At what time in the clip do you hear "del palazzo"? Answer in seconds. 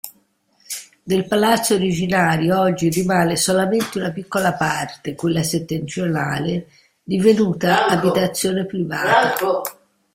1.03-1.75